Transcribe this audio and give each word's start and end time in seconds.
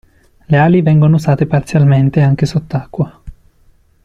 Le 0.47 0.57
ali 0.57 0.81
vengono 0.81 1.17
usate 1.17 1.45
parzialmente 1.45 2.21
anche 2.21 2.47
sott'acqua. 2.47 3.21